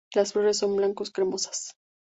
[0.15, 1.75] Las flores son blanco-cremosas.